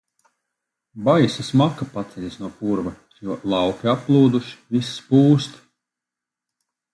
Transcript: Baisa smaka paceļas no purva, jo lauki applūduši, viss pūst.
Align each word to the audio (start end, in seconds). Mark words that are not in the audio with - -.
Baisa 1.09 1.43
smaka 1.49 1.85
paceļas 1.97 2.37
no 2.43 2.49
purva, 2.61 2.95
jo 3.27 3.37
lauki 3.53 3.93
applūduši, 3.93 4.57
viss 4.77 4.97
pūst. 5.13 5.61